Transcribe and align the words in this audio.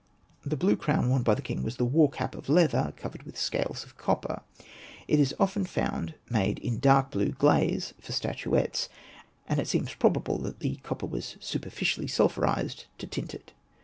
The 0.43 0.57
blue 0.57 0.75
crown 0.77 1.09
worn 1.09 1.21
by 1.21 1.35
the 1.35 1.43
king 1.43 1.61
was 1.61 1.75
the 1.75 1.85
war 1.85 2.09
cap 2.09 2.33
of 2.33 2.49
leather 2.49 2.91
covered 2.97 3.21
with 3.21 3.37
scales 3.37 3.83
of 3.83 3.97
copper: 3.97 4.41
it 5.07 5.19
is 5.19 5.35
often 5.39 5.63
found 5.63 6.15
made 6.27 6.57
in 6.57 6.79
dark 6.79 7.11
blue 7.11 7.29
glaze 7.29 7.93
for 8.01 8.11
statuettes, 8.11 8.89
and 9.47 9.59
it 9.59 9.67
seems 9.67 9.93
probable 9.93 10.39
that 10.39 10.57
the 10.61 10.77
copper 10.77 11.05
was 11.05 11.37
superficially 11.39 12.07
sulphurised 12.07 12.85
to 12.97 13.05
tint 13.05 13.35
it. 13.35 13.53